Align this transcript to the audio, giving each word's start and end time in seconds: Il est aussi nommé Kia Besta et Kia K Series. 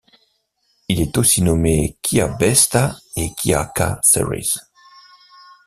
Il 0.89 0.99
est 0.99 1.15
aussi 1.19 1.43
nommé 1.43 1.95
Kia 2.01 2.27
Besta 2.29 2.97
et 3.15 3.31
Kia 3.35 3.65
K 3.75 3.99
Series. 4.01 4.49